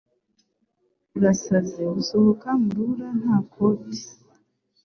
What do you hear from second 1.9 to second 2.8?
gusohoka mu